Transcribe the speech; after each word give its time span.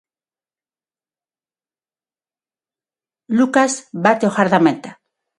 Lucas 3.37 3.73
bate 4.03 4.25
o 4.29 4.35
gardameta. 4.37 4.91